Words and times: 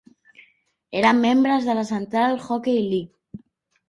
Eren 1.01 1.19
membres 1.25 1.67
de 1.71 1.75
la 1.79 1.83
Central 1.89 2.33
Hockey 2.47 2.75
League. 2.95 3.43